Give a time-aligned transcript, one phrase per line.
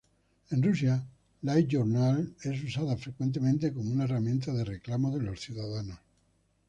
[0.53, 1.05] En Rusia,
[1.43, 5.99] LiveJournal es usada frecuentemente como una herramienta de reclamo de los ciudadanos.